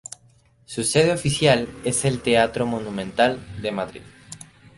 Su 0.65 0.83
sede 0.83 1.11
oficial 1.11 1.69
es 1.85 2.05
el 2.05 2.21
Teatro 2.23 2.65
Monumental 2.65 3.37
de 3.61 3.71
Madrid. 3.71 4.01